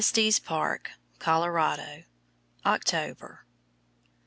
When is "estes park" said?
0.01-0.93